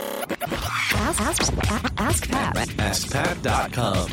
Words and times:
Ask, 0.00 1.20
ask, 1.20 1.52
ask 1.98 2.30
Pat. 2.30 2.56
AskPat.com. 2.56 4.08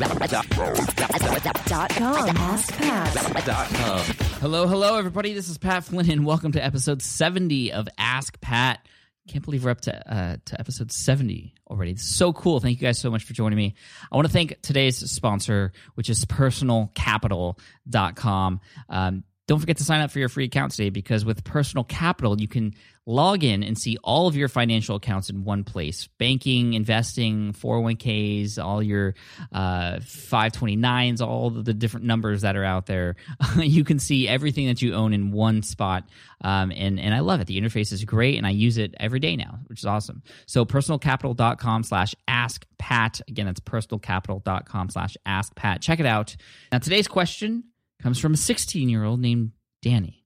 Dot 1.66 1.90
com. 1.90 2.36
Ask 2.36 2.72
Pat. 2.74 3.46
Dot 3.46 3.68
com. 3.68 4.00
Hello, 4.40 4.66
hello, 4.66 4.96
everybody. 4.96 5.32
This 5.32 5.48
is 5.48 5.56
Pat 5.58 5.84
Flynn, 5.84 6.10
and 6.10 6.26
welcome 6.26 6.52
to 6.52 6.62
episode 6.64 7.00
70 7.00 7.72
of 7.72 7.88
Ask 7.96 8.38
Pat. 8.40 8.86
Can't 9.28 9.44
believe 9.44 9.64
we're 9.64 9.70
up 9.70 9.80
to 9.82 10.12
uh, 10.14 10.36
to 10.46 10.60
episode 10.60 10.90
70 10.92 11.54
already. 11.70 11.92
It's 11.92 12.08
so 12.08 12.32
cool. 12.32 12.58
Thank 12.60 12.80
you 12.80 12.86
guys 12.86 12.98
so 12.98 13.10
much 13.10 13.24
for 13.24 13.32
joining 13.32 13.56
me. 13.56 13.74
I 14.10 14.16
want 14.16 14.26
to 14.26 14.32
thank 14.32 14.60
today's 14.62 14.98
sponsor, 15.10 15.72
which 15.94 16.10
is 16.10 16.24
personalcapital.com. 16.24 18.60
Um, 18.88 19.24
don't 19.48 19.60
forget 19.60 19.78
to 19.78 19.84
sign 19.84 20.02
up 20.02 20.10
for 20.10 20.18
your 20.18 20.28
free 20.28 20.44
account 20.44 20.72
today 20.72 20.90
because 20.90 21.24
with 21.24 21.42
Personal 21.42 21.82
Capital, 21.82 22.38
you 22.38 22.46
can 22.46 22.74
log 23.06 23.42
in 23.42 23.62
and 23.62 23.78
see 23.78 23.96
all 24.04 24.26
of 24.26 24.36
your 24.36 24.46
financial 24.46 24.96
accounts 24.96 25.30
in 25.30 25.42
one 25.42 25.64
place 25.64 26.06
banking, 26.18 26.74
investing, 26.74 27.54
401ks, 27.54 28.62
all 28.62 28.82
your 28.82 29.14
uh, 29.50 30.00
529s, 30.00 31.22
all 31.22 31.48
the 31.48 31.72
different 31.72 32.04
numbers 32.04 32.42
that 32.42 32.56
are 32.56 32.64
out 32.64 32.84
there. 32.84 33.16
you 33.56 33.84
can 33.84 33.98
see 33.98 34.28
everything 34.28 34.66
that 34.66 34.82
you 34.82 34.92
own 34.92 35.14
in 35.14 35.32
one 35.32 35.62
spot. 35.62 36.06
Um, 36.42 36.70
and, 36.70 37.00
and 37.00 37.14
I 37.14 37.20
love 37.20 37.40
it. 37.40 37.46
The 37.46 37.58
interface 37.58 37.90
is 37.90 38.04
great 38.04 38.36
and 38.36 38.46
I 38.46 38.50
use 38.50 38.76
it 38.76 38.94
every 39.00 39.18
day 39.18 39.34
now, 39.34 39.60
which 39.68 39.78
is 39.78 39.86
awesome. 39.86 40.22
So 40.44 40.66
personalcapital.com 40.66 41.84
slash 41.84 42.14
ask 42.28 42.66
Pat. 42.76 43.22
Again, 43.26 43.46
that's 43.46 43.60
personalcapital.com 43.60 44.90
slash 44.90 45.16
ask 45.24 45.54
Pat. 45.54 45.80
Check 45.80 46.00
it 46.00 46.06
out. 46.06 46.36
Now, 46.70 46.80
today's 46.80 47.08
question 47.08 47.64
comes 48.02 48.18
from 48.18 48.34
a 48.34 48.36
16 48.36 48.88
year 48.88 49.04
old 49.04 49.20
named 49.20 49.52
Danny, 49.82 50.24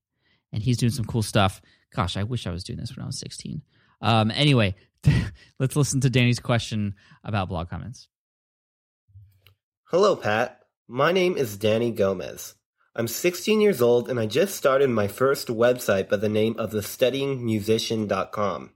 and 0.53 0.62
he's 0.62 0.79
doing 0.79 0.93
some 0.93 1.05
cool 1.05 1.23
stuff. 1.23 1.61
Gosh, 1.95 2.17
I 2.17 2.23
wish 2.23 2.47
I 2.47 2.51
was 2.51 2.65
doing 2.65 2.79
this 2.79 2.97
when 2.97 3.03
I 3.03 3.07
was 3.07 3.19
16. 3.19 3.62
Um, 4.01 4.31
anyway, 4.31 4.75
let's 5.59 5.77
listen 5.77 6.01
to 6.01 6.11
Danny's 6.11 6.41
question 6.41 6.95
about 7.25 7.48
blog 7.48 7.69
comments. 7.70 8.09
Hello, 9.84 10.17
Pat. 10.17 10.62
My 10.89 11.12
name 11.12 11.37
is 11.37 11.56
Danny 11.56 11.91
Gomez. 11.91 12.55
I'm 12.95 13.09
16 13.09 13.61
years 13.61 13.81
old 13.81 14.11
and 14.11 14.20
I 14.20 14.27
just 14.27 14.55
started 14.55 14.91
my 14.91 15.09
first 15.09 15.48
website 15.48 16.11
by 16.11 16.17
the 16.17 16.29
name 16.29 16.59
of 16.59 16.73
thestudyingmusician.com. 16.73 18.70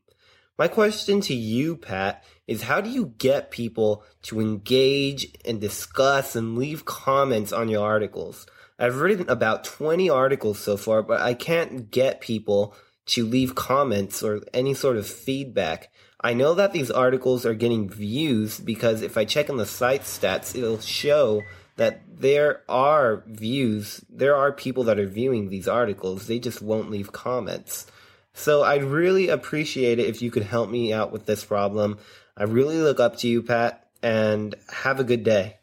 My 0.58 0.68
question 0.68 1.20
to 1.22 1.34
you, 1.34 1.76
Pat, 1.76 2.24
is 2.46 2.62
how 2.62 2.80
do 2.80 2.88
you 2.88 3.12
get 3.18 3.50
people 3.50 4.04
to 4.22 4.40
engage 4.40 5.26
and 5.44 5.60
discuss 5.60 6.34
and 6.34 6.56
leave 6.56 6.86
comments 6.86 7.52
on 7.52 7.68
your 7.68 7.86
articles? 7.86 8.46
I've 8.78 9.00
written 9.00 9.28
about 9.28 9.64
20 9.64 10.10
articles 10.10 10.58
so 10.58 10.76
far, 10.76 11.02
but 11.02 11.20
I 11.20 11.34
can't 11.34 11.90
get 11.90 12.20
people 12.20 12.74
to 13.06 13.24
leave 13.24 13.54
comments 13.54 14.22
or 14.22 14.42
any 14.52 14.74
sort 14.74 14.96
of 14.96 15.06
feedback. 15.06 15.90
I 16.20 16.34
know 16.34 16.54
that 16.54 16.72
these 16.72 16.90
articles 16.90 17.46
are 17.46 17.54
getting 17.54 17.88
views 17.88 18.58
because 18.58 19.02
if 19.02 19.16
I 19.16 19.24
check 19.24 19.48
on 19.48 19.56
the 19.56 19.66
site 19.66 20.02
stats, 20.02 20.56
it'll 20.56 20.80
show 20.80 21.42
that 21.76 22.02
there 22.08 22.62
are 22.68 23.22
views, 23.26 24.04
there 24.10 24.34
are 24.34 24.52
people 24.52 24.84
that 24.84 24.98
are 24.98 25.06
viewing 25.06 25.48
these 25.48 25.68
articles, 25.68 26.26
they 26.26 26.38
just 26.38 26.62
won't 26.62 26.90
leave 26.90 27.12
comments. 27.12 27.86
So 28.32 28.62
I'd 28.62 28.84
really 28.84 29.28
appreciate 29.28 29.98
it 29.98 30.08
if 30.08 30.20
you 30.20 30.30
could 30.30 30.42
help 30.42 30.68
me 30.68 30.92
out 30.92 31.12
with 31.12 31.26
this 31.26 31.44
problem. 31.44 31.98
I 32.36 32.44
really 32.44 32.78
look 32.78 33.00
up 33.00 33.16
to 33.18 33.28
you, 33.28 33.42
Pat, 33.42 33.88
and 34.02 34.54
have 34.68 35.00
a 35.00 35.04
good 35.04 35.24
day. 35.24 35.56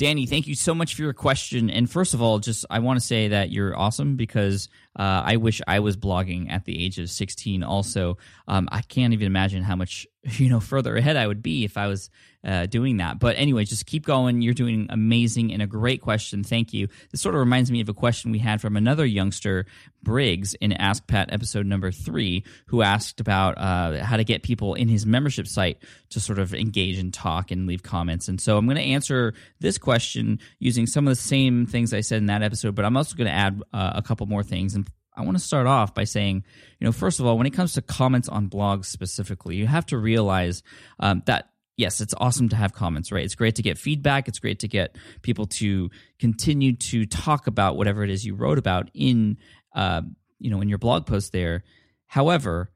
Danny, 0.00 0.24
thank 0.24 0.46
you 0.46 0.54
so 0.54 0.74
much 0.74 0.94
for 0.94 1.02
your 1.02 1.12
question. 1.12 1.68
And 1.68 1.88
first 1.88 2.14
of 2.14 2.22
all, 2.22 2.38
just 2.38 2.64
I 2.70 2.78
want 2.78 2.98
to 2.98 3.04
say 3.04 3.28
that 3.28 3.50
you're 3.50 3.78
awesome 3.78 4.16
because 4.16 4.70
uh, 4.98 5.22
I 5.24 5.36
wish 5.36 5.60
I 5.66 5.80
was 5.80 5.96
blogging 5.96 6.50
at 6.50 6.64
the 6.64 6.84
age 6.84 6.98
of 6.98 7.08
16. 7.10 7.62
Also, 7.62 8.18
um, 8.48 8.68
I 8.72 8.82
can't 8.82 9.12
even 9.12 9.26
imagine 9.26 9.62
how 9.62 9.76
much 9.76 10.06
you 10.24 10.48
know 10.48 10.60
further 10.60 10.96
ahead 10.96 11.16
I 11.16 11.26
would 11.26 11.42
be 11.42 11.64
if 11.64 11.76
I 11.76 11.86
was 11.86 12.10
uh, 12.44 12.66
doing 12.66 12.98
that. 12.98 13.18
But 13.18 13.36
anyway, 13.36 13.64
just 13.64 13.86
keep 13.86 14.06
going. 14.06 14.40
You're 14.40 14.54
doing 14.54 14.86
amazing 14.90 15.52
and 15.52 15.60
a 15.60 15.66
great 15.66 16.00
question. 16.00 16.42
Thank 16.42 16.72
you. 16.72 16.88
This 17.10 17.20
sort 17.20 17.34
of 17.34 17.40
reminds 17.40 17.70
me 17.70 17.80
of 17.80 17.88
a 17.88 17.94
question 17.94 18.32
we 18.32 18.38
had 18.38 18.60
from 18.60 18.76
another 18.76 19.04
youngster, 19.04 19.66
Briggs, 20.02 20.54
in 20.54 20.72
Ask 20.72 21.06
Pat 21.06 21.32
episode 21.32 21.66
number 21.66 21.90
three, 21.92 22.44
who 22.66 22.82
asked 22.82 23.20
about 23.20 23.58
uh, 23.58 24.02
how 24.02 24.16
to 24.16 24.24
get 24.24 24.42
people 24.42 24.74
in 24.74 24.88
his 24.88 25.04
membership 25.04 25.46
site 25.46 25.78
to 26.10 26.20
sort 26.20 26.38
of 26.38 26.54
engage 26.54 26.98
and 26.98 27.12
talk 27.12 27.50
and 27.50 27.66
leave 27.66 27.82
comments. 27.82 28.28
And 28.28 28.40
so 28.40 28.56
I'm 28.56 28.64
going 28.64 28.76
to 28.78 28.82
answer 28.82 29.34
this 29.60 29.76
question 29.76 30.38
using 30.58 30.86
some 30.86 31.06
of 31.06 31.12
the 31.12 31.22
same 31.22 31.66
things 31.66 31.92
I 31.92 32.00
said 32.00 32.18
in 32.18 32.26
that 32.26 32.42
episode, 32.42 32.74
but 32.74 32.86
I'm 32.86 32.96
also 32.96 33.16
going 33.16 33.28
to 33.28 33.34
add 33.34 33.62
uh, 33.72 33.92
a 33.96 34.02
couple 34.02 34.26
more 34.26 34.42
things. 34.42 34.74
And 34.74 34.89
I 35.20 35.24
want 35.24 35.36
to 35.36 35.44
start 35.44 35.66
off 35.66 35.94
by 35.94 36.04
saying, 36.04 36.44
you 36.78 36.84
know, 36.84 36.92
first 36.92 37.20
of 37.20 37.26
all, 37.26 37.36
when 37.36 37.46
it 37.46 37.50
comes 37.50 37.74
to 37.74 37.82
comments 37.82 38.28
on 38.28 38.48
blogs 38.48 38.86
specifically, 38.86 39.56
you 39.56 39.66
have 39.66 39.86
to 39.86 39.98
realize 39.98 40.62
um, 40.98 41.22
that 41.26 41.50
yes, 41.76 42.00
it's 42.02 42.14
awesome 42.18 42.50
to 42.50 42.56
have 42.56 42.74
comments, 42.74 43.10
right? 43.10 43.24
It's 43.24 43.34
great 43.34 43.54
to 43.56 43.62
get 43.62 43.78
feedback. 43.78 44.28
It's 44.28 44.38
great 44.38 44.58
to 44.60 44.68
get 44.68 44.96
people 45.22 45.46
to 45.46 45.90
continue 46.18 46.76
to 46.76 47.06
talk 47.06 47.46
about 47.46 47.76
whatever 47.76 48.04
it 48.04 48.10
is 48.10 48.24
you 48.24 48.34
wrote 48.34 48.58
about 48.58 48.90
in, 48.92 49.38
uh, 49.74 50.02
you 50.38 50.50
know, 50.50 50.60
in 50.60 50.68
your 50.68 50.76
blog 50.76 51.06
post 51.06 51.32
there. 51.32 51.64
However, 52.06 52.70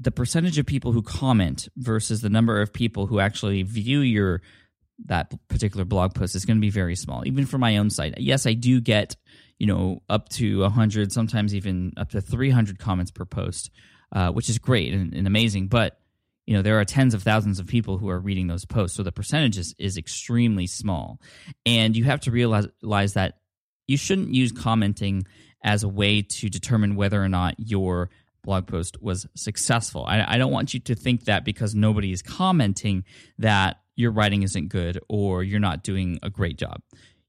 the 0.00 0.10
percentage 0.10 0.58
of 0.58 0.64
people 0.64 0.92
who 0.92 1.02
comment 1.02 1.68
versus 1.76 2.22
the 2.22 2.30
number 2.30 2.62
of 2.62 2.72
people 2.72 3.06
who 3.06 3.20
actually 3.20 3.62
view 3.62 4.00
your 4.00 4.40
that 5.06 5.32
particular 5.48 5.84
blog 5.84 6.14
post 6.14 6.34
is 6.34 6.44
going 6.44 6.56
to 6.56 6.60
be 6.60 6.70
very 6.70 6.96
small. 6.96 7.26
Even 7.26 7.44
for 7.44 7.58
my 7.58 7.76
own 7.76 7.90
site, 7.90 8.14
yes, 8.18 8.46
I 8.46 8.54
do 8.54 8.80
get 8.80 9.16
you 9.62 9.68
know 9.68 10.02
up 10.08 10.28
to 10.28 10.62
100, 10.62 11.12
sometimes 11.12 11.54
even 11.54 11.92
up 11.96 12.10
to 12.10 12.20
300 12.20 12.80
comments 12.80 13.12
per 13.12 13.24
post, 13.24 13.70
uh, 14.10 14.32
which 14.32 14.50
is 14.50 14.58
great 14.58 14.92
and, 14.92 15.14
and 15.14 15.24
amazing. 15.24 15.68
But 15.68 16.00
you 16.46 16.56
know 16.56 16.62
there 16.62 16.80
are 16.80 16.84
tens 16.84 17.14
of 17.14 17.22
thousands 17.22 17.60
of 17.60 17.68
people 17.68 17.96
who 17.96 18.08
are 18.08 18.18
reading 18.18 18.48
those 18.48 18.64
posts. 18.64 18.96
So 18.96 19.04
the 19.04 19.12
percentage 19.12 19.58
is, 19.58 19.72
is 19.78 19.96
extremely 19.96 20.66
small. 20.66 21.20
And 21.64 21.96
you 21.96 22.02
have 22.04 22.18
to 22.22 22.32
realize, 22.32 22.66
that 23.14 23.34
you 23.86 23.96
shouldn't 23.96 24.34
use 24.34 24.50
commenting 24.50 25.28
as 25.62 25.84
a 25.84 25.88
way 25.88 26.22
to 26.22 26.48
determine 26.48 26.96
whether 26.96 27.22
or 27.22 27.28
not 27.28 27.54
your 27.58 28.10
blog 28.42 28.66
post 28.66 29.00
was 29.00 29.28
successful. 29.36 30.04
I, 30.04 30.24
I 30.26 30.38
don't 30.38 30.50
want 30.50 30.74
you 30.74 30.80
to 30.80 30.96
think 30.96 31.26
that 31.26 31.44
because 31.44 31.72
nobody 31.72 32.10
is 32.10 32.20
commenting 32.20 33.04
that 33.38 33.76
your 33.94 34.10
writing 34.10 34.42
isn't 34.42 34.70
good 34.70 34.98
or 35.08 35.44
you're 35.44 35.60
not 35.60 35.84
doing 35.84 36.18
a 36.20 36.30
great 36.30 36.58
job 36.58 36.80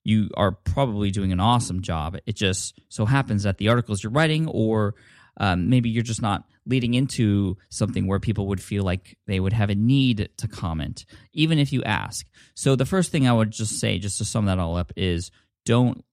you 0.04 0.30
are 0.36 0.52
probably 0.52 1.12
doing 1.12 1.32
an 1.32 1.40
awesome 1.40 1.82
job 1.82 2.18
it 2.26 2.36
just 2.36 2.80
so 2.90 3.06
happens 3.06 3.44
that 3.44 3.58
the 3.58 3.70
articles 3.70 4.04
you're 4.04 4.12
writing 4.12 4.48
or 4.48 4.96
um, 5.38 5.70
maybe 5.70 5.90
you're 5.90 6.04
just 6.04 6.22
not 6.22 6.44
leading 6.66 6.94
into 6.94 7.58
something 7.70 8.08
where 8.08 8.20
people 8.20 8.48
would 8.48 8.62
feel 8.62 8.84
like 8.84 9.18
they 9.28 9.40
would 9.40 9.54
have 9.54 9.70
a 9.70 9.76
need 9.76 10.30
to 10.38 10.48
comment, 10.48 11.06
even 11.34 11.60
if 11.60 11.74
you 11.74 11.84
ask. 11.84 12.26
So 12.54 12.76
the 12.76 12.86
first 12.86 13.12
thing 13.12 13.28
I 13.28 13.34
would 13.34 13.52
just 13.52 13.80
say, 13.80 14.00
just 14.00 14.20
to 14.20 14.26
sum 14.26 14.46
that 14.46 14.60
all 14.60 14.78
up, 14.78 14.94
is 14.96 15.32
don't 15.66 16.04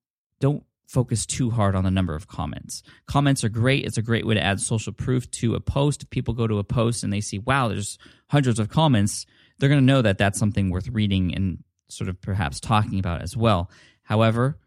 don't 0.41 0.65
focus 0.89 1.25
too 1.25 1.51
hard 1.51 1.77
on 1.77 1.85
the 1.85 1.91
number 1.91 2.17
of 2.17 2.27
comments. 2.27 2.83
Comments 3.07 3.45
are 3.45 3.49
great. 3.49 3.85
It's 3.85 3.99
a 3.99 4.03
great 4.03 4.27
way 4.27 4.35
to 4.35 4.43
add 4.43 4.61
social 4.61 4.93
proof 4.93 5.31
to 5.33 5.55
a 5.55 5.61
post. 5.61 6.03
If 6.03 6.11
people 6.11 6.35
go 6.35 6.49
to 6.49 6.59
a 6.59 6.65
post 6.65 7.05
and 7.05 7.13
they 7.13 7.21
see, 7.21 7.39
wow, 7.39 7.69
there's 7.69 7.97
hundreds 8.29 8.59
of 8.59 8.71
comments, 8.71 9.25
they're 9.59 9.69
going 9.69 9.81
to 9.81 9.87
know 9.87 10.03
that 10.03 10.19
that's 10.19 10.39
something 10.39 10.71
worth 10.71 10.89
reading 10.89 11.33
and 11.35 11.63
sort 11.91 12.09
of 12.09 12.21
perhaps 12.21 12.61
talking 12.61 12.99
about 12.99 13.23
as 13.23 13.37
well. 13.37 13.71
However, 14.03 14.59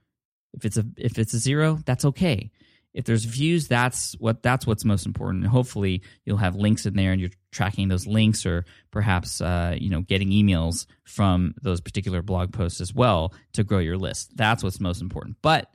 if 0.53 0.66
it's 0.66 0.78
a 0.78 0.85
if 0.97 1.17
it's 1.17 1.34
a 1.34 1.39
zero, 1.39 1.79
that's 1.85 2.06
okay. 2.06 2.51
If 2.94 3.06
there's 3.06 3.25
views 3.25 3.67
that's 3.67 4.13
what 4.19 4.44
that's 4.44 4.67
what's 4.67 4.85
most 4.85 5.06
important. 5.06 5.44
And 5.44 5.51
hopefully 5.51 6.03
you'll 6.25 6.38
have 6.38 6.56
links 6.56 6.85
in 6.85 6.95
there 6.95 7.12
and 7.12 7.19
you're 7.19 7.31
tracking 7.51 7.88
those 7.88 8.06
links 8.06 8.45
or 8.45 8.66
perhaps 8.91 9.41
uh, 9.41 9.75
you 9.79 9.89
know 9.89 10.01
getting 10.01 10.29
emails 10.29 10.85
from 11.03 11.56
those 11.62 11.81
particular 11.81 12.22
blog 12.22 12.53
posts 12.53 12.81
as 12.81 12.94
well 12.94 13.33
to 13.53 13.63
grow 13.63 13.79
your 13.79 13.97
list. 13.97 14.35
That's 14.38 14.63
what's 14.63 14.79
most 14.79 15.01
important. 15.01 15.38
But 15.41 15.69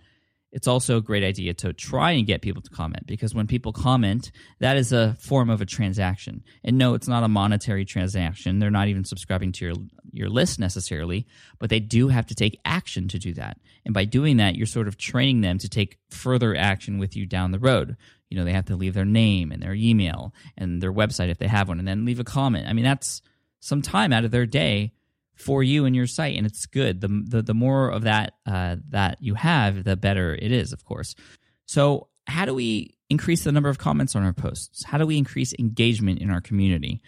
it's 0.50 0.66
also 0.66 0.96
a 0.96 1.02
great 1.02 1.22
idea 1.22 1.52
to 1.52 1.72
try 1.72 2.12
and 2.12 2.26
get 2.26 2.40
people 2.40 2.62
to 2.62 2.70
comment 2.70 3.06
because 3.06 3.34
when 3.34 3.46
people 3.46 3.72
comment, 3.72 4.30
that 4.60 4.76
is 4.76 4.92
a 4.92 5.14
form 5.20 5.50
of 5.50 5.60
a 5.60 5.66
transaction. 5.66 6.42
And 6.64 6.78
no, 6.78 6.94
it's 6.94 7.08
not 7.08 7.22
a 7.22 7.28
monetary 7.28 7.84
transaction. 7.84 8.58
They're 8.58 8.70
not 8.70 8.88
even 8.88 9.04
subscribing 9.04 9.52
to 9.52 9.66
your 9.66 9.74
your 10.10 10.30
list 10.30 10.58
necessarily, 10.58 11.26
but 11.58 11.68
they 11.68 11.80
do 11.80 12.08
have 12.08 12.26
to 12.26 12.34
take 12.34 12.58
action 12.64 13.08
to 13.08 13.18
do 13.18 13.34
that. 13.34 13.58
And 13.84 13.92
by 13.92 14.06
doing 14.06 14.38
that, 14.38 14.56
you're 14.56 14.66
sort 14.66 14.88
of 14.88 14.96
training 14.96 15.42
them 15.42 15.58
to 15.58 15.68
take 15.68 15.98
further 16.10 16.56
action 16.56 16.98
with 16.98 17.14
you 17.14 17.26
down 17.26 17.52
the 17.52 17.58
road. 17.58 17.96
You 18.30 18.38
know, 18.38 18.44
they 18.44 18.52
have 18.52 18.66
to 18.66 18.76
leave 18.76 18.94
their 18.94 19.04
name 19.04 19.52
and 19.52 19.62
their 19.62 19.74
email 19.74 20.32
and 20.56 20.82
their 20.82 20.92
website 20.92 21.28
if 21.28 21.38
they 21.38 21.46
have 21.46 21.68
one 21.68 21.78
and 21.78 21.86
then 21.86 22.06
leave 22.06 22.20
a 22.20 22.24
comment. 22.24 22.68
I 22.68 22.72
mean, 22.72 22.84
that's 22.84 23.20
some 23.60 23.82
time 23.82 24.12
out 24.12 24.24
of 24.24 24.30
their 24.30 24.46
day 24.46 24.92
for 25.38 25.62
you 25.62 25.84
and 25.84 25.94
your 25.94 26.06
site, 26.06 26.36
and 26.36 26.46
it's 26.46 26.66
good. 26.66 27.00
The 27.00 27.08
the, 27.08 27.42
the 27.42 27.54
more 27.54 27.88
of 27.88 28.02
that 28.02 28.34
uh, 28.46 28.76
that 28.90 29.18
you 29.20 29.34
have, 29.34 29.84
the 29.84 29.96
better 29.96 30.34
it 30.34 30.52
is, 30.52 30.72
of 30.72 30.84
course. 30.84 31.14
So, 31.66 32.08
how 32.26 32.44
do 32.44 32.54
we 32.54 32.96
increase 33.08 33.44
the 33.44 33.52
number 33.52 33.68
of 33.68 33.78
comments 33.78 34.16
on 34.16 34.24
our 34.24 34.32
posts? 34.32 34.84
How 34.84 34.98
do 34.98 35.06
we 35.06 35.16
increase 35.16 35.54
engagement 35.58 36.20
in 36.20 36.30
our 36.30 36.40
community? 36.40 37.02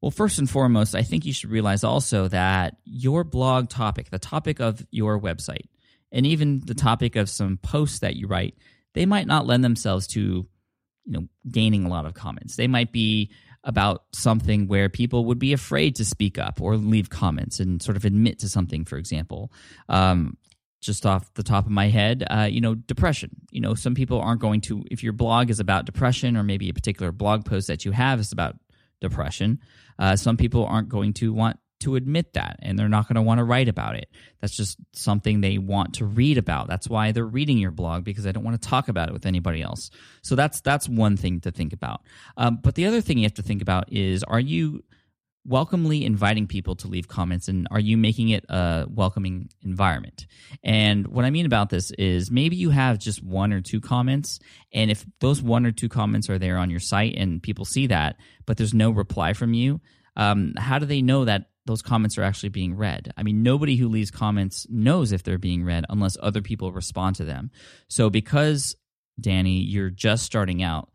Well, 0.00 0.10
first 0.10 0.38
and 0.38 0.48
foremost, 0.48 0.94
I 0.94 1.02
think 1.02 1.26
you 1.26 1.32
should 1.32 1.50
realize 1.50 1.84
also 1.84 2.28
that 2.28 2.76
your 2.84 3.22
blog 3.22 3.68
topic, 3.68 4.10
the 4.10 4.18
topic 4.18 4.58
of 4.60 4.84
your 4.90 5.20
website, 5.20 5.66
and 6.10 6.26
even 6.26 6.60
the 6.64 6.74
topic 6.74 7.16
of 7.16 7.28
some 7.28 7.58
posts 7.58 7.98
that 7.98 8.16
you 8.16 8.26
write, 8.26 8.54
they 8.94 9.04
might 9.04 9.26
not 9.26 9.46
lend 9.46 9.62
themselves 9.62 10.06
to, 10.08 10.20
you 10.20 10.48
know, 11.12 11.28
gaining 11.48 11.84
a 11.84 11.88
lot 11.88 12.06
of 12.06 12.14
comments. 12.14 12.56
They 12.56 12.66
might 12.66 12.92
be 12.92 13.30
about 13.64 14.04
something 14.12 14.66
where 14.66 14.88
people 14.88 15.26
would 15.26 15.38
be 15.38 15.52
afraid 15.52 15.96
to 15.96 16.04
speak 16.04 16.38
up 16.38 16.60
or 16.60 16.76
leave 16.76 17.10
comments 17.10 17.60
and 17.60 17.82
sort 17.82 17.96
of 17.96 18.04
admit 18.04 18.38
to 18.38 18.48
something, 18.48 18.84
for 18.84 18.96
example. 18.96 19.52
Um, 19.88 20.36
just 20.80 21.04
off 21.04 21.32
the 21.34 21.42
top 21.42 21.66
of 21.66 21.70
my 21.70 21.88
head, 21.88 22.24
uh, 22.30 22.48
you 22.50 22.60
know, 22.60 22.74
depression. 22.74 23.30
You 23.50 23.60
know, 23.60 23.74
some 23.74 23.94
people 23.94 24.18
aren't 24.20 24.40
going 24.40 24.62
to, 24.62 24.82
if 24.90 25.02
your 25.02 25.12
blog 25.12 25.50
is 25.50 25.60
about 25.60 25.84
depression 25.84 26.36
or 26.36 26.42
maybe 26.42 26.70
a 26.70 26.74
particular 26.74 27.12
blog 27.12 27.44
post 27.44 27.66
that 27.68 27.84
you 27.84 27.92
have 27.92 28.18
is 28.18 28.32
about 28.32 28.56
depression, 29.00 29.60
uh, 29.98 30.16
some 30.16 30.38
people 30.38 30.64
aren't 30.64 30.88
going 30.88 31.12
to 31.14 31.34
want 31.34 31.58
to 31.80 31.96
admit 31.96 32.34
that 32.34 32.58
and 32.62 32.78
they're 32.78 32.88
not 32.88 33.08
going 33.08 33.16
to 33.16 33.22
want 33.22 33.38
to 33.38 33.44
write 33.44 33.68
about 33.68 33.96
it. 33.96 34.08
That's 34.40 34.56
just 34.56 34.78
something 34.92 35.40
they 35.40 35.58
want 35.58 35.94
to 35.94 36.04
read 36.04 36.38
about. 36.38 36.68
That's 36.68 36.88
why 36.88 37.12
they're 37.12 37.24
reading 37.24 37.58
your 37.58 37.70
blog 37.70 38.04
because 38.04 38.24
they 38.24 38.32
don't 38.32 38.44
want 38.44 38.60
to 38.60 38.68
talk 38.68 38.88
about 38.88 39.08
it 39.08 39.12
with 39.12 39.26
anybody 39.26 39.62
else. 39.62 39.90
So 40.22 40.34
that's 40.34 40.60
that's 40.60 40.88
one 40.88 41.16
thing 41.16 41.40
to 41.40 41.50
think 41.50 41.72
about. 41.72 42.02
Um, 42.36 42.58
but 42.62 42.74
the 42.74 42.86
other 42.86 43.00
thing 43.00 43.18
you 43.18 43.24
have 43.24 43.34
to 43.34 43.42
think 43.42 43.62
about 43.62 43.92
is 43.92 44.22
are 44.24 44.40
you 44.40 44.82
welcomely 45.46 46.04
inviting 46.04 46.46
people 46.46 46.76
to 46.76 46.86
leave 46.86 47.08
comments 47.08 47.48
and 47.48 47.66
are 47.70 47.80
you 47.80 47.96
making 47.96 48.28
it 48.28 48.44
a 48.50 48.84
welcoming 48.90 49.48
environment 49.62 50.26
and 50.62 51.06
what 51.08 51.24
i 51.24 51.30
mean 51.30 51.46
about 51.46 51.70
this 51.70 51.90
is 51.92 52.30
maybe 52.30 52.56
you 52.56 52.68
have 52.68 52.98
just 52.98 53.22
one 53.24 53.50
or 53.50 53.62
two 53.62 53.80
comments 53.80 54.38
and 54.74 54.90
if 54.90 55.06
those 55.20 55.40
one 55.40 55.64
or 55.64 55.72
two 55.72 55.88
comments 55.88 56.28
are 56.28 56.38
there 56.38 56.58
on 56.58 56.68
your 56.68 56.78
site 56.78 57.14
and 57.16 57.42
people 57.42 57.64
see 57.64 57.86
that 57.86 58.16
but 58.44 58.58
there's 58.58 58.74
no 58.74 58.90
reply 58.90 59.32
from 59.32 59.54
you 59.54 59.80
um, 60.16 60.52
how 60.58 60.78
do 60.78 60.84
they 60.84 61.00
know 61.00 61.24
that 61.24 61.46
those 61.70 61.82
comments 61.82 62.18
are 62.18 62.22
actually 62.22 62.48
being 62.48 62.76
read 62.76 63.12
i 63.16 63.22
mean 63.22 63.42
nobody 63.42 63.76
who 63.76 63.88
leaves 63.88 64.10
comments 64.10 64.66
knows 64.68 65.12
if 65.12 65.22
they're 65.22 65.38
being 65.38 65.64
read 65.64 65.84
unless 65.88 66.16
other 66.20 66.42
people 66.42 66.72
respond 66.72 67.16
to 67.16 67.24
them 67.24 67.50
so 67.88 68.10
because 68.10 68.76
danny 69.20 69.58
you're 69.58 69.90
just 69.90 70.24
starting 70.24 70.62
out 70.62 70.90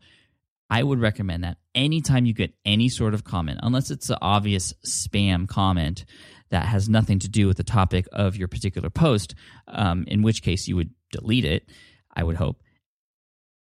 I 0.68 0.82
would 0.82 1.00
recommend 1.00 1.44
that 1.44 1.58
anytime 1.74 2.26
you 2.26 2.32
get 2.32 2.52
any 2.64 2.88
sort 2.88 3.14
of 3.14 3.24
comment, 3.24 3.60
unless 3.62 3.90
it's 3.90 4.10
an 4.10 4.18
obvious 4.20 4.74
spam 4.84 5.46
comment 5.46 6.04
that 6.50 6.66
has 6.66 6.88
nothing 6.88 7.18
to 7.20 7.28
do 7.28 7.46
with 7.46 7.56
the 7.56 7.64
topic 7.64 8.08
of 8.12 8.36
your 8.36 8.48
particular 8.48 8.90
post, 8.90 9.34
um, 9.68 10.04
in 10.08 10.22
which 10.22 10.42
case 10.42 10.66
you 10.66 10.76
would 10.76 10.90
delete 11.12 11.44
it, 11.44 11.70
I 12.14 12.24
would 12.24 12.36
hope. 12.36 12.60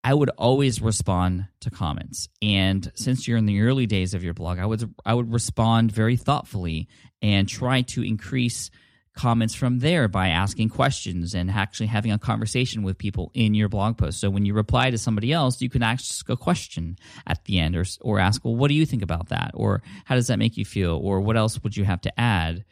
I 0.05 0.13
would 0.13 0.29
always 0.37 0.83
respond 0.83 1.47
to 1.61 1.71
comments. 1.71 2.29
And 2.39 2.91
since 2.93 3.27
you're 3.27 3.39
in 3.39 3.47
the 3.47 3.61
early 3.61 3.87
days 3.87 4.13
of 4.13 4.23
your 4.23 4.35
blog, 4.35 4.59
I 4.59 4.65
would 4.67 4.93
I 5.03 5.15
would 5.15 5.33
respond 5.33 5.91
very 5.91 6.15
thoughtfully 6.15 6.87
and 7.23 7.49
try 7.49 7.81
to 7.81 8.03
increase 8.03 8.69
comments 9.15 9.55
from 9.55 9.79
there 9.79 10.07
by 10.07 10.27
asking 10.27 10.69
questions 10.69 11.33
and 11.33 11.49
actually 11.49 11.87
having 11.87 12.11
a 12.11 12.19
conversation 12.19 12.83
with 12.83 12.99
people 12.99 13.31
in 13.33 13.55
your 13.55 13.67
blog 13.67 13.97
post. 13.97 14.19
So 14.19 14.29
when 14.29 14.45
you 14.45 14.53
reply 14.53 14.91
to 14.91 14.97
somebody 14.99 15.33
else, 15.33 15.59
you 15.59 15.69
can 15.71 15.81
ask 15.81 16.29
a 16.29 16.37
question 16.37 16.97
at 17.25 17.43
the 17.45 17.57
end 17.57 17.75
or, 17.75 17.85
or 18.01 18.19
ask, 18.19 18.45
well, 18.45 18.55
what 18.55 18.67
do 18.67 18.75
you 18.75 18.85
think 18.85 19.01
about 19.01 19.29
that? 19.29 19.51
Or 19.55 19.81
how 20.03 20.13
does 20.13 20.27
that 20.27 20.37
make 20.37 20.55
you 20.55 20.65
feel? 20.65 20.99
Or 21.01 21.19
what 21.19 21.37
else 21.37 21.63
would 21.63 21.75
you 21.75 21.85
have 21.85 22.01
to 22.01 22.19
add? 22.19 22.63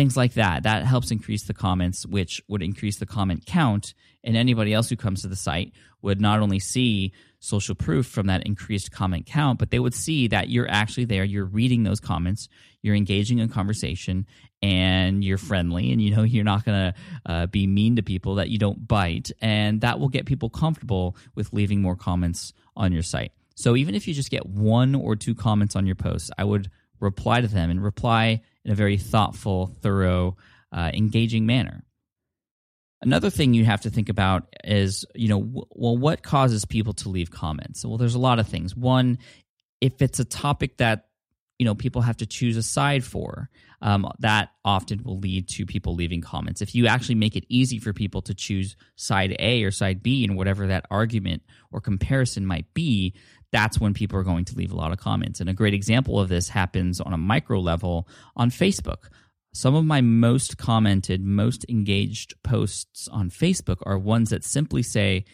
Things 0.00 0.16
like 0.16 0.32
that. 0.32 0.62
That 0.62 0.86
helps 0.86 1.10
increase 1.10 1.42
the 1.42 1.52
comments, 1.52 2.06
which 2.06 2.40
would 2.48 2.62
increase 2.62 2.96
the 2.96 3.04
comment 3.04 3.44
count. 3.44 3.92
And 4.24 4.34
anybody 4.34 4.72
else 4.72 4.88
who 4.88 4.96
comes 4.96 5.20
to 5.20 5.28
the 5.28 5.36
site 5.36 5.74
would 6.00 6.22
not 6.22 6.40
only 6.40 6.58
see 6.58 7.12
social 7.38 7.74
proof 7.74 8.06
from 8.06 8.28
that 8.28 8.46
increased 8.46 8.92
comment 8.92 9.26
count, 9.26 9.58
but 9.58 9.70
they 9.70 9.78
would 9.78 9.92
see 9.92 10.26
that 10.28 10.48
you're 10.48 10.70
actually 10.70 11.04
there, 11.04 11.22
you're 11.22 11.44
reading 11.44 11.82
those 11.82 12.00
comments, 12.00 12.48
you're 12.80 12.94
engaging 12.94 13.40
in 13.40 13.50
conversation, 13.50 14.24
and 14.62 15.22
you're 15.22 15.36
friendly 15.36 15.92
and 15.92 16.00
you 16.00 16.16
know 16.16 16.22
you're 16.22 16.44
not 16.44 16.64
going 16.64 16.92
to 16.92 17.00
uh, 17.30 17.46
be 17.48 17.66
mean 17.66 17.96
to 17.96 18.02
people 18.02 18.36
that 18.36 18.48
you 18.48 18.56
don't 18.56 18.88
bite 18.88 19.30
and 19.42 19.82
that 19.82 20.00
will 20.00 20.08
get 20.08 20.24
people 20.24 20.48
comfortable 20.48 21.14
with 21.34 21.52
leaving 21.52 21.82
more 21.82 21.96
comments 21.96 22.54
on 22.74 22.90
your 22.90 23.02
site 23.02 23.32
so 23.54 23.76
even 23.76 23.94
if 23.94 24.08
you 24.08 24.14
just 24.14 24.30
get 24.30 24.46
one 24.46 24.94
or 24.94 25.16
two 25.16 25.34
comments 25.34 25.76
on 25.76 25.86
your 25.86 25.94
posts 25.94 26.30
i 26.36 26.44
would 26.44 26.70
reply 27.00 27.40
to 27.40 27.48
them 27.48 27.70
and 27.70 27.82
reply 27.82 28.42
in 28.64 28.72
a 28.72 28.74
very 28.74 28.96
thoughtful 28.96 29.74
thorough 29.80 30.36
uh, 30.72 30.90
engaging 30.92 31.46
manner. 31.46 31.84
Another 33.02 33.30
thing 33.30 33.54
you 33.54 33.64
have 33.64 33.80
to 33.82 33.90
think 33.90 34.08
about 34.08 34.54
is 34.62 35.06
you 35.14 35.28
know 35.28 35.40
w- 35.40 35.66
well 35.70 35.96
what 35.96 36.22
causes 36.22 36.64
people 36.64 36.92
to 36.94 37.08
leave 37.08 37.30
comments? 37.30 37.84
Well 37.84 37.96
there's 37.96 38.14
a 38.14 38.18
lot 38.18 38.38
of 38.38 38.46
things. 38.46 38.76
One 38.76 39.18
if 39.80 40.02
it's 40.02 40.20
a 40.20 40.24
topic 40.24 40.76
that 40.76 41.06
you 41.58 41.64
know 41.64 41.74
people 41.74 42.02
have 42.02 42.18
to 42.18 42.26
choose 42.26 42.56
a 42.56 42.62
side 42.62 43.02
for 43.04 43.48
um, 43.82 44.06
that 44.18 44.50
often 44.64 45.02
will 45.02 45.18
lead 45.18 45.48
to 45.48 45.64
people 45.64 45.94
leaving 45.94 46.20
comments. 46.20 46.60
If 46.60 46.74
you 46.74 46.86
actually 46.86 47.14
make 47.14 47.36
it 47.36 47.46
easy 47.48 47.78
for 47.78 47.94
people 47.94 48.20
to 48.22 48.34
choose 48.34 48.76
side 48.96 49.34
a 49.38 49.62
or 49.62 49.70
side 49.70 50.02
b 50.02 50.22
in 50.22 50.36
whatever 50.36 50.66
that 50.66 50.84
argument 50.90 51.42
or 51.72 51.80
comparison 51.80 52.44
might 52.44 52.72
be 52.74 53.14
that's 53.52 53.80
when 53.80 53.94
people 53.94 54.18
are 54.18 54.24
going 54.24 54.44
to 54.44 54.56
leave 54.56 54.72
a 54.72 54.76
lot 54.76 54.92
of 54.92 54.98
comments 54.98 55.40
and 55.40 55.48
a 55.48 55.54
great 55.54 55.74
example 55.74 56.20
of 56.20 56.28
this 56.28 56.48
happens 56.48 57.00
on 57.00 57.12
a 57.12 57.18
micro 57.18 57.58
level 57.58 58.08
on 58.36 58.50
facebook 58.50 59.08
some 59.52 59.74
of 59.74 59.84
my 59.84 60.00
most 60.00 60.56
commented 60.58 61.24
most 61.24 61.64
engaged 61.68 62.34
posts 62.42 63.08
on 63.08 63.30
facebook 63.30 63.78
are 63.84 63.98
ones 63.98 64.30
that 64.30 64.44
simply 64.44 64.82
say 64.82 65.24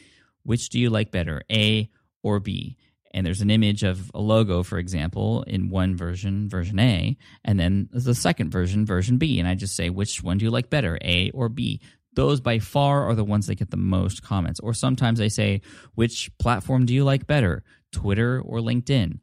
which 0.43 0.69
do 0.69 0.79
you 0.79 0.91
like 0.91 1.11
better 1.11 1.43
a 1.51 1.91
or 2.23 2.41
b 2.41 2.77
and 3.17 3.27
there's 3.27 3.41
an 3.41 3.51
image 3.51 3.83
of 3.83 4.11
a 4.15 4.21
logo, 4.21 4.63
for 4.63 4.77
example, 4.77 5.43
in 5.45 5.71
one 5.71 5.97
version, 5.97 6.51
version 6.51 6.79
A, 6.79 7.17
and 7.47 7.59
then 7.59 7.89
the 7.91 8.15
second 8.15 8.51
version, 8.51 8.85
version 8.85 9.17
B. 9.17 9.41
And 9.41 9.49
I 9.49 9.55
just 9.55 9.75
say, 9.75 9.89
which 9.89 10.23
one 10.23 10.37
do 10.37 10.45
you 10.45 10.51
like 10.51 10.69
better, 10.69 10.99
A 11.03 11.31
or 11.31 11.49
B? 11.49 11.81
Those 12.13 12.43
by 12.43 12.59
far 12.59 13.09
are 13.09 13.15
the 13.15 13.25
ones 13.25 13.47
that 13.47 13.55
get 13.55 13.71
the 13.71 13.79
most 13.79 14.23
comments. 14.23 14.61
Or 14.61 14.75
sometimes 14.75 15.19
I 15.19 15.29
say, 15.29 15.63
which 15.95 16.31
platform 16.39 16.85
do 16.85 16.93
you 16.93 17.05
like 17.05 17.27
better, 17.27 17.65
Twitter 17.97 18.41
or 18.41 18.59
LinkedIn? 18.59 19.21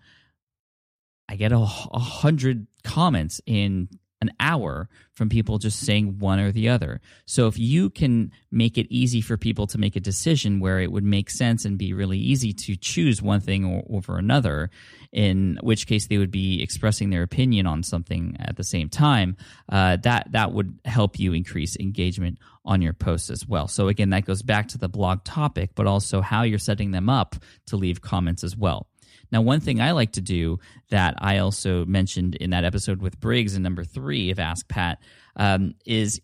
I 1.29 1.35
get 1.35 1.51
a, 1.51 1.59
a 1.59 1.99
hundred 1.99 2.67
comments 2.83 3.39
in 3.45 3.87
an 4.23 4.31
hour 4.39 4.89
from 5.11 5.29
people 5.29 5.59
just 5.59 5.79
saying 5.79 6.17
one 6.17 6.39
or 6.39 6.51
the 6.51 6.69
other. 6.69 7.01
So 7.25 7.47
if 7.47 7.59
you 7.59 7.89
can 7.89 8.31
make 8.51 8.77
it 8.77 8.87
easy 8.89 9.21
for 9.21 9.37
people 9.37 9.67
to 9.67 9.77
make 9.77 9.95
a 9.95 9.99
decision 9.99 10.59
where 10.59 10.79
it 10.79 10.91
would 10.91 11.03
make 11.03 11.29
sense 11.29 11.65
and 11.65 11.77
be 11.77 11.93
really 11.93 12.17
easy 12.17 12.53
to 12.53 12.75
choose 12.75 13.21
one 13.21 13.41
thing 13.41 13.83
over 13.89 14.17
another, 14.17 14.69
in 15.11 15.59
which 15.61 15.85
case 15.87 16.07
they 16.07 16.17
would 16.17 16.31
be 16.31 16.63
expressing 16.63 17.09
their 17.09 17.23
opinion 17.23 17.67
on 17.67 17.83
something 17.83 18.35
at 18.39 18.55
the 18.55 18.63
same 18.63 18.89
time, 18.89 19.35
uh, 19.69 19.97
that 19.97 20.31
that 20.31 20.53
would 20.53 20.79
help 20.85 21.19
you 21.19 21.33
increase 21.33 21.77
engagement 21.77 22.39
on 22.65 22.81
your 22.81 22.93
posts 22.93 23.29
as 23.29 23.45
well. 23.45 23.67
So 23.67 23.89
again, 23.89 24.11
that 24.11 24.25
goes 24.25 24.41
back 24.41 24.69
to 24.69 24.77
the 24.77 24.89
blog 24.89 25.23
topic, 25.23 25.71
but 25.75 25.85
also 25.85 26.21
how 26.21 26.43
you're 26.43 26.57
setting 26.57 26.91
them 26.91 27.09
up 27.09 27.35
to 27.67 27.75
leave 27.75 28.01
comments 28.01 28.43
as 28.43 28.55
well. 28.55 28.87
Now, 29.33 29.41
one 29.41 29.59
thing 29.59 29.81
I 29.81 29.91
like 29.91 30.11
to 30.13 30.21
do 30.21 30.59
that 30.91 31.15
I 31.17 31.39
also 31.39 31.85
mentioned 31.85 32.35
in 32.35 32.51
that 32.51 32.63
episode 32.63 33.01
with 33.01 33.19
Briggs 33.19 33.55
in 33.55 33.63
number 33.63 33.83
three 33.83 34.29
of 34.29 34.37
Ask 34.37 34.67
Pat 34.67 34.99
um, 35.35 35.73
is 35.85 36.21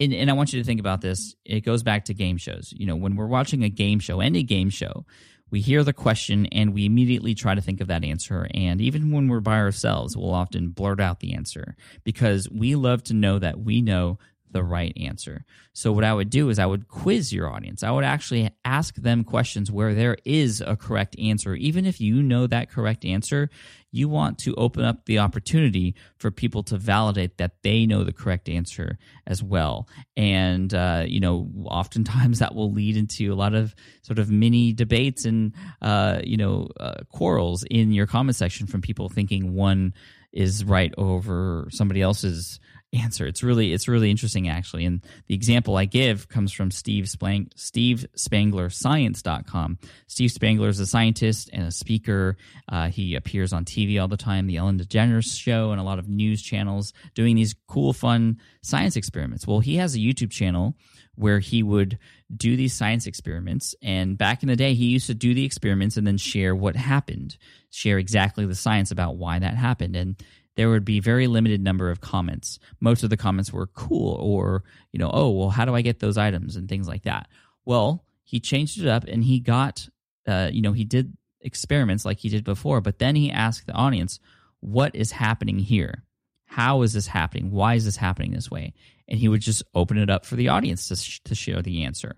and, 0.00 0.14
and, 0.14 0.30
I 0.30 0.32
want 0.32 0.54
you 0.54 0.58
to 0.58 0.64
think 0.64 0.80
about 0.80 1.02
this. 1.02 1.34
It 1.44 1.60
goes 1.60 1.82
back 1.82 2.06
to 2.06 2.14
game 2.14 2.38
shows. 2.38 2.72
You 2.74 2.86
know, 2.86 2.96
when 2.96 3.16
we're 3.16 3.26
watching 3.26 3.62
a 3.64 3.68
game 3.68 3.98
show, 3.98 4.20
any 4.20 4.42
game 4.42 4.70
show, 4.70 5.04
we 5.50 5.60
hear 5.60 5.84
the 5.84 5.92
question 5.92 6.46
and 6.46 6.72
we 6.72 6.86
immediately 6.86 7.34
try 7.34 7.54
to 7.54 7.60
think 7.60 7.82
of 7.82 7.88
that 7.88 8.02
answer. 8.02 8.48
And 8.54 8.80
even 8.80 9.10
when 9.10 9.28
we're 9.28 9.40
by 9.40 9.58
ourselves, 9.58 10.16
we'll 10.16 10.32
often 10.32 10.70
blurt 10.70 11.00
out 11.00 11.20
the 11.20 11.34
answer 11.34 11.76
because 12.02 12.48
we 12.50 12.76
love 12.76 13.02
to 13.04 13.14
know 13.14 13.38
that 13.38 13.60
we 13.60 13.82
know 13.82 14.18
the 14.52 14.62
right 14.62 14.92
answer. 14.96 15.44
So, 15.72 15.92
what 15.92 16.04
I 16.04 16.12
would 16.12 16.30
do 16.30 16.48
is 16.48 16.58
I 16.58 16.66
would 16.66 16.88
quiz 16.88 17.32
your 17.32 17.50
audience. 17.50 17.82
I 17.82 17.90
would 17.90 18.04
actually 18.04 18.50
ask 18.64 18.94
them 18.96 19.24
questions 19.24 19.70
where 19.70 19.94
there 19.94 20.16
is 20.24 20.60
a 20.60 20.76
correct 20.76 21.18
answer. 21.18 21.54
Even 21.54 21.86
if 21.86 22.00
you 22.00 22.22
know 22.22 22.46
that 22.46 22.70
correct 22.70 23.04
answer, 23.04 23.50
you 23.92 24.08
want 24.08 24.38
to 24.38 24.54
open 24.54 24.84
up 24.84 25.06
the 25.06 25.18
opportunity 25.18 25.94
for 26.18 26.30
people 26.30 26.62
to 26.64 26.76
validate 26.76 27.38
that 27.38 27.62
they 27.62 27.86
know 27.86 28.04
the 28.04 28.12
correct 28.12 28.48
answer 28.48 28.98
as 29.26 29.42
well. 29.42 29.88
And, 30.16 30.72
uh, 30.72 31.04
you 31.06 31.20
know, 31.20 31.50
oftentimes 31.64 32.38
that 32.38 32.54
will 32.54 32.72
lead 32.72 32.96
into 32.96 33.32
a 33.32 33.34
lot 33.34 33.54
of 33.54 33.74
sort 34.02 34.18
of 34.18 34.30
mini 34.30 34.72
debates 34.72 35.24
and, 35.24 35.52
uh, 35.82 36.20
you 36.22 36.36
know, 36.36 36.68
uh, 36.78 37.02
quarrels 37.10 37.64
in 37.70 37.92
your 37.92 38.06
comment 38.06 38.36
section 38.36 38.66
from 38.66 38.80
people 38.80 39.08
thinking 39.08 39.54
one 39.54 39.94
is 40.32 40.64
right 40.64 40.94
over 40.96 41.66
somebody 41.70 42.00
else's 42.00 42.60
answer. 42.92 43.26
It's 43.26 43.42
really 43.42 43.72
it's 43.72 43.88
really 43.88 44.10
interesting 44.10 44.48
actually. 44.48 44.84
And 44.84 45.04
the 45.26 45.34
example 45.34 45.76
I 45.76 45.84
give 45.84 46.28
comes 46.28 46.52
from 46.52 46.70
Steve 46.70 47.08
Spang- 47.08 47.50
Steve 47.54 48.06
Spangler 48.14 48.70
Science.com. 48.70 49.78
Steve 50.06 50.32
Spangler 50.32 50.68
is 50.68 50.80
a 50.80 50.86
scientist 50.86 51.50
and 51.52 51.66
a 51.66 51.70
speaker. 51.70 52.36
Uh, 52.68 52.88
he 52.88 53.14
appears 53.14 53.52
on 53.52 53.64
TV 53.64 54.00
all 54.00 54.08
the 54.08 54.16
time, 54.16 54.46
the 54.46 54.56
Ellen 54.56 54.78
DeGeneres 54.78 55.38
show, 55.38 55.70
and 55.70 55.80
a 55.80 55.84
lot 55.84 55.98
of 55.98 56.08
news 56.08 56.42
channels 56.42 56.92
doing 57.14 57.36
these 57.36 57.54
cool, 57.68 57.92
fun 57.92 58.38
science 58.62 58.96
experiments. 58.96 59.46
Well, 59.46 59.60
he 59.60 59.76
has 59.76 59.94
a 59.94 59.98
YouTube 59.98 60.30
channel 60.30 60.74
where 61.14 61.38
he 61.38 61.62
would 61.62 61.98
do 62.34 62.56
these 62.56 62.72
science 62.72 63.06
experiments. 63.06 63.74
And 63.82 64.16
back 64.16 64.42
in 64.42 64.48
the 64.48 64.56
day, 64.56 64.74
he 64.74 64.86
used 64.86 65.06
to 65.08 65.14
do 65.14 65.34
the 65.34 65.44
experiments 65.44 65.96
and 65.96 66.06
then 66.06 66.16
share 66.16 66.54
what 66.54 66.76
happened, 66.76 67.36
share 67.70 67.98
exactly 67.98 68.46
the 68.46 68.54
science 68.54 68.90
about 68.90 69.16
why 69.16 69.38
that 69.38 69.54
happened. 69.54 69.96
And 69.96 70.16
there 70.60 70.68
would 70.68 70.84
be 70.84 71.00
very 71.00 71.26
limited 71.26 71.64
number 71.64 71.90
of 71.90 72.02
comments. 72.02 72.58
Most 72.80 73.02
of 73.02 73.08
the 73.08 73.16
comments 73.16 73.50
were 73.50 73.68
cool 73.68 74.12
or, 74.20 74.62
you 74.92 74.98
know, 74.98 75.10
oh, 75.10 75.30
well, 75.30 75.48
how 75.48 75.64
do 75.64 75.74
I 75.74 75.80
get 75.80 76.00
those 76.00 76.18
items 76.18 76.54
and 76.54 76.68
things 76.68 76.86
like 76.86 77.04
that. 77.04 77.28
Well, 77.64 78.04
he 78.24 78.40
changed 78.40 78.78
it 78.78 78.86
up 78.86 79.04
and 79.04 79.24
he 79.24 79.40
got, 79.40 79.88
uh, 80.26 80.50
you 80.52 80.60
know, 80.60 80.72
he 80.72 80.84
did 80.84 81.16
experiments 81.40 82.04
like 82.04 82.18
he 82.18 82.28
did 82.28 82.44
before, 82.44 82.82
but 82.82 82.98
then 82.98 83.16
he 83.16 83.30
asked 83.30 83.68
the 83.68 83.72
audience, 83.72 84.20
what 84.60 84.94
is 84.94 85.12
happening 85.12 85.60
here? 85.60 86.04
How 86.44 86.82
is 86.82 86.92
this 86.92 87.06
happening? 87.06 87.50
Why 87.50 87.72
is 87.76 87.86
this 87.86 87.96
happening 87.96 88.32
this 88.32 88.50
way? 88.50 88.74
And 89.08 89.18
he 89.18 89.28
would 89.28 89.40
just 89.40 89.62
open 89.74 89.96
it 89.96 90.10
up 90.10 90.26
for 90.26 90.36
the 90.36 90.48
audience 90.48 90.88
to, 90.88 90.96
sh- 90.96 91.20
to 91.24 91.34
share 91.34 91.62
the 91.62 91.84
answer. 91.84 92.16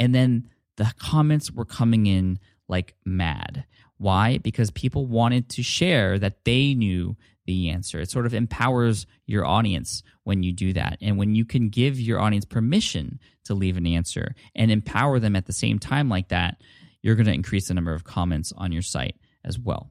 And 0.00 0.12
then 0.12 0.48
the 0.78 0.92
comments 0.98 1.52
were 1.52 1.64
coming 1.64 2.06
in 2.06 2.40
like 2.66 2.96
mad. 3.04 3.66
Why? 3.98 4.38
Because 4.38 4.72
people 4.72 5.06
wanted 5.06 5.48
to 5.50 5.62
share 5.62 6.18
that 6.18 6.44
they 6.44 6.74
knew 6.74 7.16
the 7.46 7.70
answer. 7.70 8.00
It 8.00 8.10
sort 8.10 8.26
of 8.26 8.34
empowers 8.34 9.06
your 9.26 9.44
audience 9.44 10.02
when 10.24 10.42
you 10.42 10.52
do 10.52 10.72
that. 10.74 10.98
And 11.00 11.18
when 11.18 11.34
you 11.34 11.44
can 11.44 11.68
give 11.68 12.00
your 12.00 12.20
audience 12.20 12.44
permission 12.44 13.18
to 13.44 13.54
leave 13.54 13.76
an 13.76 13.86
answer 13.86 14.34
and 14.54 14.70
empower 14.70 15.18
them 15.18 15.36
at 15.36 15.46
the 15.46 15.52
same 15.52 15.78
time 15.78 16.08
like 16.08 16.28
that, 16.28 16.60
you're 17.02 17.16
going 17.16 17.26
to 17.26 17.32
increase 17.32 17.68
the 17.68 17.74
number 17.74 17.92
of 17.92 18.04
comments 18.04 18.52
on 18.56 18.72
your 18.72 18.82
site 18.82 19.16
as 19.44 19.58
well. 19.58 19.90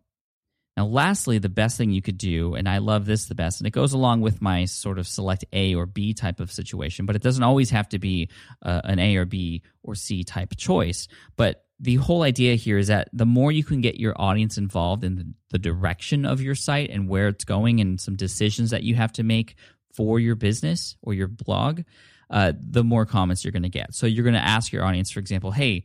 Now, 0.76 0.88
lastly, 0.88 1.38
the 1.38 1.50
best 1.50 1.78
thing 1.78 1.92
you 1.92 2.02
could 2.02 2.18
do, 2.18 2.56
and 2.56 2.68
I 2.68 2.80
love 2.80 3.06
this 3.06 3.26
the 3.26 3.36
best, 3.36 3.60
and 3.60 3.68
it 3.68 3.72
goes 3.72 3.94
along 3.94 4.22
with 4.22 4.42
my 4.42 4.66
sort 4.66 4.98
of 4.98 5.08
select 5.08 5.46
A 5.54 5.76
or 5.76 5.86
B 5.86 6.16
type 6.16 6.40
of 6.40 6.52
situation, 6.52 7.06
but 7.06 7.16
it 7.16 7.22
doesn't 7.22 7.44
always 7.44 7.70
have 7.70 7.90
to 7.90 8.00
be 8.00 8.30
uh, 8.64 8.82
an 8.84 8.98
A 8.98 9.18
or 9.18 9.26
B 9.26 9.62
or 9.84 9.94
C 9.94 10.24
type 10.24 10.56
choice. 10.58 11.08
But 11.36 11.64
the 11.80 11.96
whole 11.96 12.22
idea 12.22 12.56
here 12.56 12.78
is 12.78 12.88
that 12.88 13.10
the 13.14 13.26
more 13.26 13.52
you 13.52 13.64
can 13.64 13.82
get 13.82 14.00
your 14.00 14.14
audience 14.16 14.58
involved 14.58 15.04
in 15.04 15.16
the, 15.16 15.34
the 15.52 15.60
direction 15.60 16.26
of 16.26 16.42
your 16.42 16.56
site 16.56 16.90
and 16.90 17.10
where 17.10 17.28
it's 17.28 17.44
going 17.44 17.80
and 17.80 18.00
some 18.00 18.16
decisions 18.16 18.70
that 18.70 18.84
you 18.84 18.96
have 18.96 19.12
to 19.14 19.24
make 19.24 19.56
for 19.94 20.20
your 20.20 20.36
business 20.36 20.96
or 21.02 21.14
your 21.14 21.28
blog, 21.28 21.82
uh, 22.30 22.54
the 22.58 22.84
more 22.84 23.06
comments 23.06 23.44
you're 23.44 23.52
going 23.52 23.64
to 23.64 23.70
get. 23.70 23.94
So 23.94 24.08
you're 24.08 24.24
going 24.24 24.34
to 24.34 24.40
ask 24.40 24.72
your 24.72 24.86
audience, 24.86 25.12
for 25.12 25.20
example, 25.20 25.52
hey, 25.52 25.84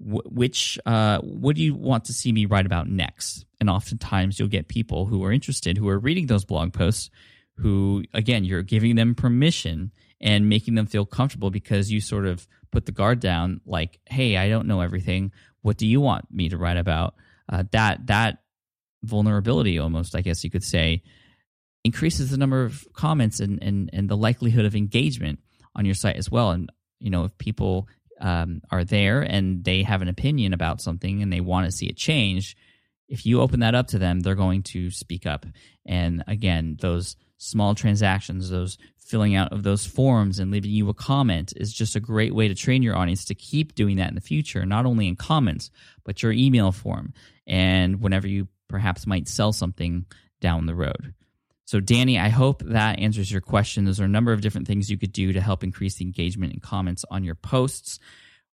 which 0.00 0.78
uh, 0.86 1.18
what 1.20 1.56
do 1.56 1.62
you 1.62 1.74
want 1.74 2.06
to 2.06 2.12
see 2.12 2.32
me 2.32 2.46
write 2.46 2.66
about 2.66 2.88
next 2.88 3.44
and 3.60 3.70
oftentimes 3.70 4.38
you'll 4.38 4.48
get 4.48 4.68
people 4.68 5.06
who 5.06 5.24
are 5.24 5.32
interested 5.32 5.78
who 5.78 5.88
are 5.88 5.98
reading 5.98 6.26
those 6.26 6.44
blog 6.44 6.72
posts 6.72 7.10
who 7.58 8.02
again 8.12 8.44
you're 8.44 8.62
giving 8.62 8.96
them 8.96 9.14
permission 9.14 9.92
and 10.20 10.48
making 10.48 10.74
them 10.74 10.86
feel 10.86 11.06
comfortable 11.06 11.50
because 11.50 11.92
you 11.92 12.00
sort 12.00 12.26
of 12.26 12.48
put 12.74 12.86
the 12.86 12.92
guard 12.92 13.20
down 13.20 13.60
like 13.64 13.98
hey 14.06 14.36
i 14.36 14.48
don't 14.48 14.66
know 14.66 14.80
everything. 14.80 15.32
What 15.62 15.78
do 15.78 15.86
you 15.86 16.00
want 16.00 16.26
me 16.30 16.50
to 16.50 16.58
write 16.58 16.76
about? 16.76 17.14
Uh, 17.50 17.64
that 17.72 18.06
that 18.06 18.38
vulnerability 19.02 19.78
almost 19.78 20.16
i 20.16 20.22
guess 20.22 20.42
you 20.42 20.50
could 20.50 20.64
say 20.64 21.02
increases 21.84 22.30
the 22.30 22.38
number 22.38 22.64
of 22.64 22.86
comments 22.94 23.40
and, 23.40 23.62
and 23.62 23.90
and 23.92 24.08
the 24.08 24.16
likelihood 24.16 24.64
of 24.64 24.74
engagement 24.74 25.38
on 25.76 25.84
your 25.84 25.94
site 25.94 26.16
as 26.16 26.30
well. 26.30 26.50
And 26.50 26.72
you 26.98 27.10
know 27.10 27.24
if 27.24 27.38
people 27.38 27.88
um, 28.20 28.62
are 28.70 28.84
there 28.84 29.22
and 29.22 29.62
they 29.64 29.82
have 29.82 30.02
an 30.02 30.08
opinion 30.08 30.52
about 30.54 30.80
something 30.80 31.22
and 31.22 31.32
they 31.32 31.40
want 31.40 31.66
to 31.66 31.72
see 31.72 31.86
it 31.86 31.96
change, 31.96 32.56
if 33.08 33.26
you 33.26 33.40
open 33.40 33.60
that 33.60 33.74
up 33.74 33.88
to 33.88 33.98
them, 33.98 34.20
they're 34.20 34.34
going 34.34 34.62
to 34.62 34.90
speak 34.90 35.26
up. 35.26 35.44
And 35.86 36.24
again, 36.26 36.76
those 36.80 37.16
small 37.38 37.74
transactions, 37.74 38.50
those 38.50 38.78
filling 38.98 39.34
out 39.34 39.52
of 39.52 39.62
those 39.62 39.84
forms 39.84 40.38
and 40.38 40.50
leaving 40.50 40.70
you 40.70 40.88
a 40.88 40.94
comment 40.94 41.52
is 41.56 41.72
just 41.72 41.94
a 41.94 42.00
great 42.00 42.34
way 42.34 42.48
to 42.48 42.54
train 42.54 42.82
your 42.82 42.96
audience 42.96 43.26
to 43.26 43.34
keep 43.34 43.74
doing 43.74 43.96
that 43.96 44.08
in 44.08 44.14
the 44.14 44.20
future, 44.20 44.64
not 44.64 44.86
only 44.86 45.06
in 45.06 45.14
comments, 45.14 45.70
but 46.04 46.22
your 46.22 46.32
email 46.32 46.72
form 46.72 47.12
and 47.46 48.00
whenever 48.00 48.26
you 48.26 48.48
perhaps 48.68 49.06
might 49.06 49.28
sell 49.28 49.52
something 49.52 50.06
down 50.40 50.66
the 50.66 50.74
road. 50.74 51.14
So, 51.66 51.80
Danny, 51.80 52.18
I 52.18 52.28
hope 52.28 52.62
that 52.62 52.98
answers 52.98 53.30
your 53.30 53.40
question. 53.40 53.84
There's 53.84 54.00
a 54.00 54.08
number 54.08 54.32
of 54.32 54.40
different 54.40 54.66
things 54.66 54.90
you 54.90 54.98
could 54.98 55.12
do 55.12 55.32
to 55.32 55.40
help 55.40 55.64
increase 55.64 55.96
the 55.96 56.04
engagement 56.04 56.52
and 56.52 56.62
comments 56.62 57.04
on 57.10 57.24
your 57.24 57.34
posts 57.34 57.98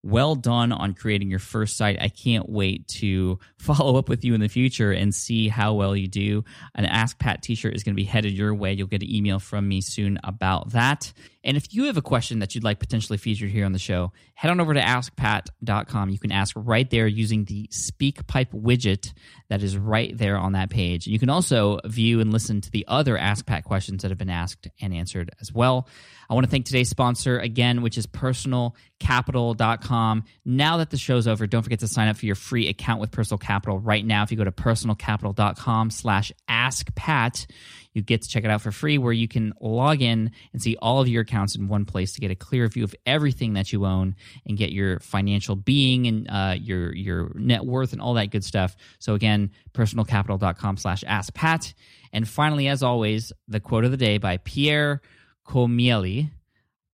well 0.03 0.35
done 0.35 0.71
on 0.71 0.93
creating 0.93 1.29
your 1.29 1.39
first 1.39 1.77
site. 1.77 2.01
I 2.01 2.09
can't 2.09 2.49
wait 2.49 2.87
to 2.99 3.39
follow 3.57 3.97
up 3.97 4.09
with 4.09 4.23
you 4.23 4.33
in 4.33 4.41
the 4.41 4.47
future 4.47 4.91
and 4.91 5.13
see 5.13 5.47
how 5.47 5.73
well 5.73 5.95
you 5.95 6.07
do. 6.07 6.43
An 6.75 6.85
Ask 6.85 7.19
Pat 7.19 7.41
t 7.41 7.55
shirt 7.55 7.75
is 7.75 7.83
going 7.83 7.95
to 7.95 8.01
be 8.01 8.05
headed 8.05 8.33
your 8.33 8.53
way. 8.53 8.73
You'll 8.73 8.87
get 8.87 9.03
an 9.03 9.13
email 9.13 9.39
from 9.39 9.67
me 9.67 9.81
soon 9.81 10.19
about 10.23 10.71
that. 10.71 11.11
And 11.43 11.55
if 11.55 11.73
you 11.73 11.85
have 11.85 11.97
a 11.97 12.01
question 12.01 12.39
that 12.39 12.53
you'd 12.53 12.65
like 12.65 12.79
potentially 12.79 13.17
featured 13.17 13.49
here 13.49 13.65
on 13.65 13.71
the 13.71 13.79
show, 13.79 14.11
head 14.33 14.51
on 14.51 14.59
over 14.59 14.73
to 14.73 14.81
askpat.com. 14.81 16.09
You 16.09 16.19
can 16.19 16.33
ask 16.33 16.53
right 16.57 16.89
there 16.89 17.07
using 17.07 17.45
the 17.45 17.67
SpeakPipe 17.67 18.51
widget 18.51 19.13
that 19.49 19.63
is 19.63 19.77
right 19.77 20.17
there 20.17 20.37
on 20.37 20.51
that 20.53 20.69
page. 20.69 21.07
You 21.07 21.17
can 21.17 21.29
also 21.29 21.79
view 21.85 22.19
and 22.19 22.33
listen 22.33 22.59
to 22.61 22.71
the 22.71 22.85
other 22.87 23.17
Ask 23.17 23.45
Pat 23.45 23.63
questions 23.63 24.01
that 24.01 24.11
have 24.11 24.17
been 24.17 24.29
asked 24.29 24.67
and 24.81 24.93
answered 24.93 25.31
as 25.39 25.53
well. 25.53 25.87
I 26.29 26.33
want 26.33 26.45
to 26.45 26.51
thank 26.51 26.65
today's 26.65 26.89
sponsor 26.89 27.39
again, 27.39 27.81
which 27.81 27.97
is 27.97 28.05
personalcapital.com. 28.05 29.88
Now 29.89 30.77
that 30.77 30.89
the 30.89 30.97
show's 30.97 31.27
over, 31.27 31.47
don't 31.47 31.63
forget 31.63 31.79
to 31.79 31.87
sign 31.87 32.07
up 32.07 32.17
for 32.17 32.25
your 32.25 32.35
free 32.35 32.67
account 32.69 33.01
with 33.01 33.11
Personal 33.11 33.37
Capital 33.37 33.79
right 33.79 34.05
now. 34.05 34.23
If 34.23 34.31
you 34.31 34.37
go 34.37 34.43
to 34.43 34.51
personalcapital.com 34.51 35.91
slash 35.91 36.31
askpat, 36.49 37.47
you 37.93 38.01
get 38.01 38.21
to 38.21 38.29
check 38.29 38.43
it 38.43 38.51
out 38.51 38.61
for 38.61 38.71
free 38.71 38.97
where 38.97 39.13
you 39.13 39.27
can 39.27 39.53
log 39.59 40.01
in 40.01 40.31
and 40.53 40.61
see 40.61 40.75
all 40.79 41.01
of 41.01 41.07
your 41.07 41.23
accounts 41.23 41.55
in 41.55 41.67
one 41.67 41.85
place 41.85 42.13
to 42.13 42.21
get 42.21 42.31
a 42.31 42.35
clear 42.35 42.67
view 42.67 42.83
of 42.83 42.95
everything 43.05 43.53
that 43.53 43.73
you 43.73 43.85
own 43.85 44.15
and 44.45 44.57
get 44.57 44.71
your 44.71 44.99
financial 44.99 45.55
being 45.55 46.07
and 46.07 46.29
uh, 46.29 46.55
your 46.59 46.93
your 46.95 47.31
net 47.35 47.65
worth 47.65 47.93
and 47.93 48.01
all 48.01 48.13
that 48.13 48.29
good 48.31 48.43
stuff. 48.43 48.75
So 48.99 49.15
again, 49.15 49.51
personalcapital.com 49.73 50.77
slash 50.77 51.03
askpat. 51.03 51.73
And 52.13 52.27
finally, 52.27 52.67
as 52.67 52.83
always, 52.83 53.31
the 53.47 53.59
quote 53.59 53.85
of 53.85 53.91
the 53.91 53.97
day 53.97 54.17
by 54.17 54.37
Pierre 54.37 55.01
Comieli. 55.47 56.31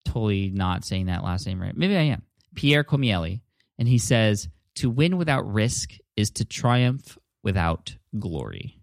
Totally 0.06 0.50
not 0.50 0.86
saying 0.86 1.08
that 1.08 1.24
last 1.24 1.46
name 1.46 1.62
right. 1.62 1.75
Maybe 1.75 1.98
I 1.98 2.02
am. 2.02 2.24
Pierre 2.55 2.83
Comielli, 2.83 3.41
And 3.77 3.88
he 3.88 3.97
says, 3.97 4.47
To 4.75 4.89
win 4.89 5.17
without 5.17 5.51
risk 5.51 5.97
is 6.15 6.31
to 6.31 6.45
triumph 6.45 7.17
without 7.43 7.95
glory. 8.17 8.79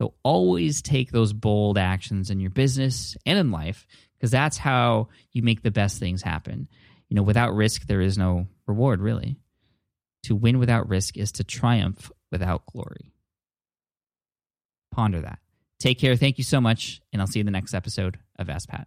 So 0.00 0.14
always 0.24 0.82
take 0.82 1.12
those 1.12 1.32
bold 1.32 1.78
actions 1.78 2.30
in 2.30 2.40
your 2.40 2.50
business 2.50 3.16
and 3.24 3.38
in 3.38 3.52
life 3.52 3.86
because 4.18 4.32
that's 4.32 4.56
how 4.56 5.08
you 5.30 5.42
make 5.42 5.62
the 5.62 5.70
best 5.70 5.98
things 5.98 6.22
happen. 6.22 6.68
You 7.08 7.16
know, 7.16 7.22
without 7.22 7.54
risk, 7.54 7.86
there 7.86 8.00
is 8.00 8.18
no 8.18 8.48
reward, 8.66 9.00
really. 9.00 9.36
To 10.24 10.34
win 10.34 10.58
without 10.58 10.88
risk 10.88 11.16
is 11.16 11.32
to 11.32 11.44
triumph 11.44 12.10
without 12.30 12.66
glory. 12.66 13.12
Ponder 14.92 15.20
that. 15.20 15.38
Take 15.78 15.98
care. 15.98 16.16
Thank 16.16 16.38
you 16.38 16.44
so 16.44 16.60
much. 16.60 17.00
And 17.12 17.20
I'll 17.20 17.26
see 17.26 17.38
you 17.38 17.42
in 17.42 17.46
the 17.46 17.52
next 17.52 17.74
episode 17.74 18.18
of 18.38 18.48
Ask 18.48 18.68
Pat. 18.68 18.86